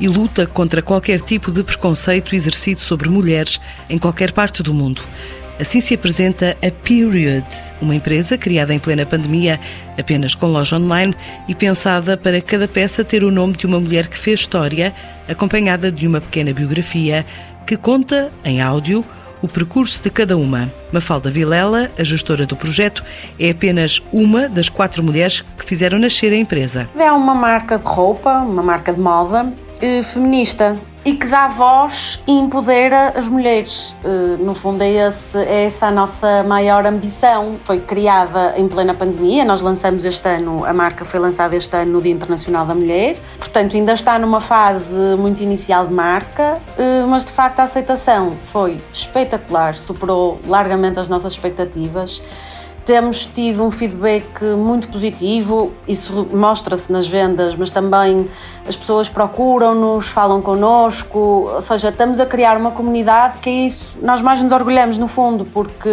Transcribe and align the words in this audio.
e 0.00 0.08
luta 0.08 0.46
contra 0.46 0.82
qualquer 0.82 1.20
tipo 1.20 1.50
de 1.50 1.62
preconceito 1.62 2.34
exercido 2.34 2.80
sobre 2.80 3.08
mulheres 3.08 3.60
em 3.88 3.98
qualquer 3.98 4.32
parte 4.32 4.62
do 4.62 4.72
mundo. 4.74 5.02
Assim 5.60 5.80
se 5.80 5.94
apresenta 5.94 6.56
a 6.62 6.70
Period, 6.70 7.44
uma 7.82 7.94
empresa 7.94 8.38
criada 8.38 8.72
em 8.72 8.78
plena 8.78 9.04
pandemia, 9.04 9.58
apenas 9.98 10.32
com 10.32 10.46
loja 10.46 10.76
online 10.76 11.16
e 11.48 11.54
pensada 11.54 12.16
para 12.16 12.40
cada 12.40 12.68
peça 12.68 13.02
ter 13.02 13.24
o 13.24 13.30
nome 13.30 13.56
de 13.56 13.66
uma 13.66 13.80
mulher 13.80 14.06
que 14.06 14.16
fez 14.16 14.40
história, 14.40 14.94
acompanhada 15.28 15.90
de 15.90 16.06
uma 16.06 16.20
pequena 16.20 16.52
biografia 16.52 17.26
que 17.66 17.76
conta, 17.76 18.30
em 18.44 18.60
áudio, 18.60 19.04
o 19.42 19.48
percurso 19.48 20.00
de 20.00 20.10
cada 20.10 20.36
uma. 20.36 20.72
Mafalda 20.92 21.30
Vilela, 21.30 21.90
a 21.98 22.04
gestora 22.04 22.46
do 22.46 22.56
projeto, 22.56 23.04
é 23.38 23.50
apenas 23.50 24.00
uma 24.12 24.48
das 24.48 24.68
quatro 24.68 25.02
mulheres 25.02 25.44
que 25.58 25.64
fizeram 25.64 25.98
nascer 25.98 26.32
a 26.32 26.36
empresa. 26.36 26.88
É 26.96 27.10
uma 27.10 27.34
marca 27.34 27.78
de 27.78 27.84
roupa, 27.84 28.38
uma 28.38 28.62
marca 28.62 28.92
de 28.92 29.00
moda 29.00 29.52
eh, 29.80 30.02
feminista 30.02 30.76
e 31.04 31.14
que 31.14 31.26
dá 31.26 31.48
voz 31.48 32.20
e 32.26 32.32
empodera 32.32 33.12
as 33.16 33.28
mulheres. 33.28 33.94
Eh, 34.04 34.36
no 34.38 34.54
fundo, 34.54 34.82
é, 34.82 35.08
esse, 35.08 35.38
é 35.38 35.64
essa 35.64 35.86
a 35.86 35.90
nossa 35.90 36.42
maior 36.42 36.86
ambição. 36.86 37.54
Foi 37.64 37.78
criada 37.78 38.54
em 38.56 38.68
plena 38.68 38.94
pandemia, 38.94 39.44
nós 39.44 39.60
lançamos 39.60 40.04
este 40.04 40.28
ano, 40.28 40.64
a 40.64 40.72
marca 40.72 41.04
foi 41.04 41.18
lançada 41.20 41.56
este 41.56 41.74
ano 41.76 41.92
no 41.92 42.02
Dia 42.02 42.12
Internacional 42.12 42.66
da 42.66 42.74
Mulher, 42.74 43.16
portanto, 43.38 43.76
ainda 43.76 43.94
está 43.94 44.18
numa 44.18 44.40
fase 44.40 44.92
muito 45.18 45.42
inicial 45.42 45.86
de 45.86 45.94
marca, 45.94 46.58
eh, 46.76 47.04
mas 47.08 47.24
de 47.24 47.32
facto 47.32 47.60
a 47.60 47.64
aceitação 47.64 48.32
foi 48.52 48.78
espetacular, 48.92 49.74
superou 49.74 50.40
largamente 50.46 51.00
as 51.00 51.08
nossas 51.08 51.32
expectativas 51.32 52.20
temos 52.88 53.26
tido 53.26 53.62
um 53.62 53.70
feedback 53.70 54.42
muito 54.42 54.88
positivo, 54.88 55.74
isso 55.86 56.26
mostra-se 56.32 56.90
nas 56.90 57.06
vendas, 57.06 57.54
mas 57.54 57.68
também 57.68 58.26
as 58.66 58.74
pessoas 58.74 59.10
procuram-nos, 59.10 60.08
falam 60.08 60.40
connosco, 60.40 61.50
ou 61.54 61.60
seja, 61.60 61.90
estamos 61.90 62.18
a 62.18 62.24
criar 62.24 62.56
uma 62.56 62.70
comunidade 62.70 63.40
que 63.40 63.50
é 63.50 63.66
isso, 63.66 63.94
nós 64.00 64.22
mais 64.22 64.40
nos 64.40 64.52
orgulhamos 64.52 64.96
no 64.96 65.06
fundo, 65.06 65.44
porque 65.44 65.90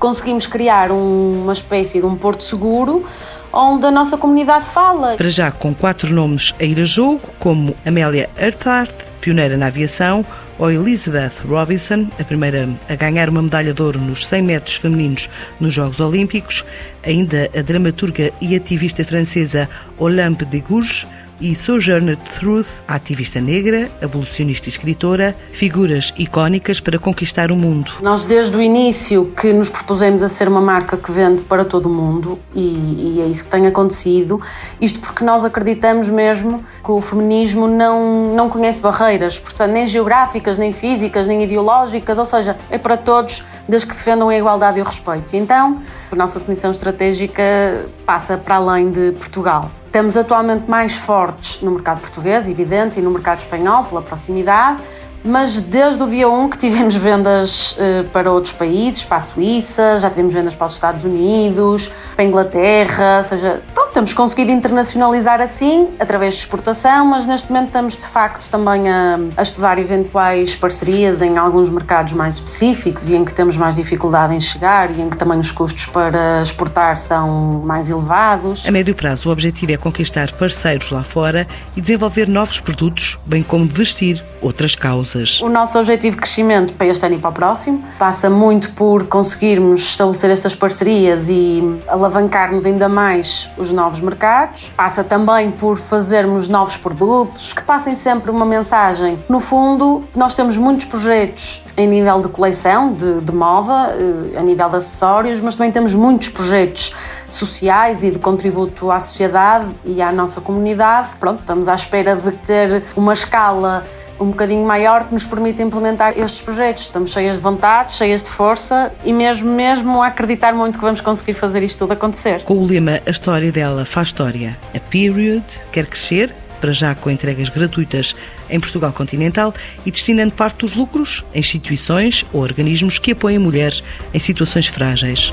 conseguimos 0.00 0.44
criar 0.48 0.90
uma 0.90 1.52
espécie 1.52 2.00
de 2.00 2.06
um 2.06 2.16
porto 2.16 2.42
seguro 2.42 3.06
onde 3.52 3.86
a 3.86 3.90
nossa 3.92 4.18
comunidade 4.18 4.64
fala. 4.74 5.14
Para 5.14 5.28
já 5.28 5.52
com 5.52 5.72
quatro 5.72 6.12
nomes 6.12 6.52
a 6.58 6.64
ir 6.64 6.80
a 6.80 6.84
jogo, 6.84 7.20
como 7.38 7.76
Amélia 7.86 8.28
Earthart, 8.36 8.92
pioneira 9.20 9.56
na 9.56 9.68
aviação, 9.68 10.26
ou 10.58 10.70
Elizabeth 10.70 11.32
Robinson, 11.48 12.08
a 12.18 12.24
primeira 12.24 12.68
a 12.88 12.94
ganhar 12.96 13.28
uma 13.28 13.42
medalha 13.42 13.72
de 13.72 13.80
ouro 13.80 14.00
nos 14.00 14.26
100 14.26 14.42
metros 14.42 14.76
femininos 14.76 15.30
nos 15.60 15.72
Jogos 15.72 16.00
Olímpicos, 16.00 16.64
ainda 17.04 17.48
a 17.56 17.62
dramaturga 17.62 18.32
e 18.40 18.56
ativista 18.56 19.04
francesa 19.04 19.68
Olympe 19.96 20.44
de 20.44 20.60
Gouges, 20.60 21.06
e 21.40 21.54
Sojourner 21.54 22.16
Truth, 22.16 22.68
ativista 22.86 23.40
negra, 23.40 23.90
abolicionista 24.02 24.68
e 24.68 24.70
escritora, 24.70 25.36
figuras 25.52 26.12
icónicas 26.16 26.80
para 26.80 26.98
conquistar 26.98 27.50
o 27.50 27.56
mundo. 27.56 27.92
Nós, 28.00 28.24
desde 28.24 28.56
o 28.56 28.60
início, 28.60 29.32
que 29.40 29.52
nos 29.52 29.68
propusemos 29.68 30.22
a 30.22 30.28
ser 30.28 30.48
uma 30.48 30.60
marca 30.60 30.96
que 30.96 31.10
vende 31.12 31.40
para 31.42 31.64
todo 31.64 31.86
o 31.86 31.92
mundo 31.92 32.38
e, 32.54 33.16
e 33.16 33.20
é 33.22 33.26
isso 33.26 33.44
que 33.44 33.50
tem 33.50 33.66
acontecido. 33.66 34.40
Isto 34.80 34.98
porque 35.00 35.24
nós 35.24 35.44
acreditamos 35.44 36.08
mesmo 36.08 36.64
que 36.84 36.90
o 36.90 37.00
feminismo 37.00 37.68
não, 37.68 38.34
não 38.34 38.48
conhece 38.48 38.80
barreiras, 38.80 39.38
portanto, 39.38 39.72
nem 39.72 39.86
geográficas, 39.86 40.58
nem 40.58 40.72
físicas, 40.72 41.26
nem 41.26 41.42
ideológicas, 41.42 42.18
ou 42.18 42.26
seja, 42.26 42.56
é 42.70 42.78
para 42.78 42.96
todos, 42.96 43.44
desde 43.68 43.86
que 43.88 43.94
defendam 43.94 44.28
a 44.28 44.36
igualdade 44.36 44.78
e 44.78 44.82
o 44.82 44.84
respeito. 44.84 45.36
Então, 45.36 45.82
a 46.10 46.16
nossa 46.16 46.38
definição 46.38 46.70
estratégica 46.70 47.86
passa 48.04 48.36
para 48.36 48.56
além 48.56 48.90
de 48.90 49.12
Portugal. 49.12 49.70
Estamos 49.88 50.18
atualmente 50.18 50.70
mais 50.70 50.92
fortes 50.92 51.62
no 51.62 51.70
mercado 51.70 52.02
português, 52.02 52.46
evidente, 52.46 53.00
e 53.00 53.02
no 53.02 53.10
mercado 53.10 53.38
espanhol, 53.38 53.84
pela 53.84 54.02
proximidade, 54.02 54.82
mas 55.24 55.58
desde 55.62 56.02
o 56.02 56.06
dia 56.06 56.28
1 56.28 56.50
que 56.50 56.58
tivemos 56.58 56.94
vendas 56.94 57.72
uh, 57.72 58.06
para 58.12 58.30
outros 58.30 58.52
países, 58.52 59.02
para 59.02 59.16
a 59.16 59.20
Suíça, 59.22 59.98
já 59.98 60.10
tivemos 60.10 60.34
vendas 60.34 60.54
para 60.54 60.66
os 60.66 60.74
Estados 60.74 61.02
Unidos, 61.02 61.90
para 62.14 62.22
a 62.22 62.28
Inglaterra, 62.28 63.20
ou 63.22 63.24
seja, 63.30 63.62
temos 63.98 64.12
conseguido 64.12 64.52
internacionalizar 64.52 65.40
assim, 65.40 65.88
através 65.98 66.34
de 66.34 66.40
exportação, 66.42 67.04
mas 67.04 67.26
neste 67.26 67.50
momento 67.50 67.66
estamos 67.66 67.94
de 67.94 68.06
facto 68.06 68.48
também 68.48 68.88
a, 68.88 69.18
a 69.36 69.42
estudar 69.42 69.76
eventuais 69.76 70.54
parcerias 70.54 71.20
em 71.20 71.36
alguns 71.36 71.68
mercados 71.68 72.12
mais 72.12 72.36
específicos 72.36 73.10
e 73.10 73.16
em 73.16 73.24
que 73.24 73.34
temos 73.34 73.56
mais 73.56 73.74
dificuldade 73.74 74.32
em 74.32 74.40
chegar 74.40 74.96
e 74.96 75.00
em 75.00 75.10
que 75.10 75.16
também 75.16 75.40
os 75.40 75.50
custos 75.50 75.86
para 75.86 76.42
exportar 76.42 76.96
são 76.96 77.60
mais 77.64 77.90
elevados. 77.90 78.64
A 78.68 78.70
médio 78.70 78.94
prazo, 78.94 79.30
o 79.30 79.32
objetivo 79.32 79.72
é 79.72 79.76
conquistar 79.76 80.30
parceiros 80.30 80.92
lá 80.92 81.02
fora 81.02 81.44
e 81.76 81.80
desenvolver 81.80 82.28
novos 82.28 82.60
produtos, 82.60 83.18
bem 83.26 83.42
como 83.42 83.66
vestir 83.66 84.22
outras 84.40 84.76
causas. 84.76 85.40
O 85.40 85.48
nosso 85.48 85.76
objetivo 85.76 86.14
de 86.14 86.22
crescimento 86.22 86.72
para 86.74 86.86
este 86.86 87.04
ano 87.04 87.16
e 87.16 87.18
para 87.18 87.30
o 87.30 87.32
próximo 87.32 87.84
passa 87.98 88.30
muito 88.30 88.70
por 88.70 89.06
conseguirmos 89.06 89.80
estabelecer 89.80 90.30
estas 90.30 90.54
parcerias 90.54 91.24
e 91.28 91.62
alavancarmos 91.88 92.64
ainda 92.64 92.88
mais 92.88 93.50
os 93.58 93.72
novos 93.88 94.00
mercados. 94.00 94.70
Passa 94.76 95.02
também 95.02 95.50
por 95.50 95.78
fazermos 95.78 96.46
novos 96.46 96.76
produtos 96.76 97.52
que 97.54 97.62
passem 97.62 97.96
sempre 97.96 98.30
uma 98.30 98.44
mensagem. 98.44 99.18
No 99.28 99.40
fundo, 99.40 100.04
nós 100.14 100.34
temos 100.34 100.56
muitos 100.56 100.84
projetos 100.84 101.64
em 101.76 101.88
nível 101.88 102.20
de 102.20 102.28
coleção, 102.28 102.92
de, 102.92 103.20
de 103.20 103.34
moda, 103.34 103.94
eh, 103.94 104.38
a 104.38 104.42
nível 104.42 104.68
de 104.68 104.76
acessórios, 104.76 105.40
mas 105.40 105.56
também 105.56 105.72
temos 105.72 105.94
muitos 105.94 106.28
projetos 106.28 106.94
sociais 107.30 108.02
e 108.02 108.10
de 108.10 108.18
contributo 108.18 108.90
à 108.90 109.00
sociedade 109.00 109.68
e 109.84 110.02
à 110.02 110.12
nossa 110.12 110.40
comunidade. 110.40 111.08
Pronto, 111.18 111.40
estamos 111.40 111.68
à 111.68 111.74
espera 111.74 112.16
de 112.16 112.32
ter 112.32 112.84
uma 112.96 113.14
escala 113.14 113.84
um 114.20 114.26
bocadinho 114.26 114.66
maior 114.66 115.04
que 115.04 115.14
nos 115.14 115.24
permite 115.24 115.62
implementar 115.62 116.18
estes 116.18 116.40
projetos. 116.40 116.84
Estamos 116.84 117.12
cheias 117.12 117.36
de 117.36 117.42
vontade, 117.42 117.92
cheias 117.92 118.22
de 118.22 118.28
força 118.28 118.92
e 119.04 119.12
mesmo 119.12 119.50
mesmo 119.50 120.02
a 120.02 120.08
acreditar 120.08 120.52
muito 120.52 120.78
que 120.78 120.84
vamos 120.84 121.00
conseguir 121.00 121.34
fazer 121.34 121.62
isto 121.62 121.78
tudo 121.78 121.92
acontecer. 121.92 122.42
Com 122.44 122.58
o 122.58 122.66
lema 122.66 123.00
A 123.06 123.10
História 123.10 123.52
dela 123.52 123.84
faz 123.84 124.08
história, 124.08 124.56
a 124.74 124.80
Period 124.80 125.44
quer 125.72 125.86
crescer, 125.86 126.34
para 126.60 126.72
já 126.72 126.94
com 126.94 127.10
entregas 127.10 127.48
gratuitas 127.48 128.16
em 128.50 128.58
Portugal 128.58 128.92
continental 128.92 129.54
e 129.86 129.90
destinando 129.90 130.32
parte 130.32 130.58
dos 130.58 130.74
lucros 130.74 131.24
a 131.34 131.38
instituições 131.38 132.24
ou 132.32 132.42
organismos 132.42 132.98
que 132.98 133.12
apoiam 133.12 133.42
mulheres 133.42 133.82
em 134.12 134.18
situações 134.18 134.66
frágeis. 134.66 135.32